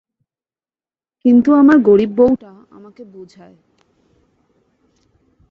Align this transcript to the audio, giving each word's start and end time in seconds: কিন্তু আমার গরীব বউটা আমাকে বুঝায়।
কিন্তু 1.25 1.49
আমার 1.53 1.77
গরীব 1.79 2.11
বউটা 2.15 2.51
আমাকে 2.71 3.03
বুঝায়। 3.03 3.55